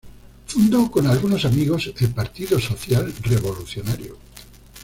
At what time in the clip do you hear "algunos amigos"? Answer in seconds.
1.05-1.93